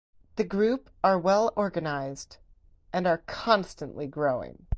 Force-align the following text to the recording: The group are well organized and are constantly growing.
The 0.35 0.43
group 0.43 0.89
are 1.03 1.19
well 1.19 1.53
organized 1.55 2.37
and 2.91 3.05
are 3.05 3.19
constantly 3.27 4.07
growing. 4.07 4.65